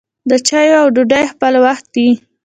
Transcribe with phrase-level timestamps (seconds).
[0.29, 2.11] د چايو او ډوډۍ خپله وخت يي.